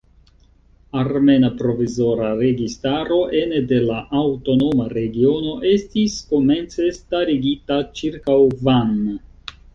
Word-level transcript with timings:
Armena 1.01 1.51
provizora 1.59 2.29
registaro 2.39 3.17
ene 3.41 3.61
de 3.73 3.79
la 3.83 3.99
aŭtonoma 4.23 4.89
regiono 4.95 5.53
estis 5.75 6.17
komence 6.33 6.89
starigita 6.99 7.81
ĉirkaŭ 8.01 8.41
Van. 8.67 8.93